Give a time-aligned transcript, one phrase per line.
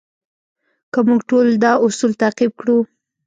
[0.91, 2.77] که موږ ټول دا اصول تعقیب کړو.